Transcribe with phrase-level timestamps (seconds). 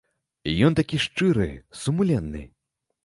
[0.67, 1.47] Ён такі шчыры,
[1.83, 2.43] сумленны.